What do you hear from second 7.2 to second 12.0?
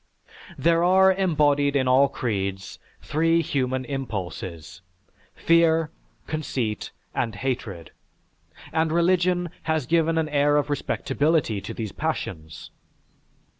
hatred; and religion has given an air of respectability to these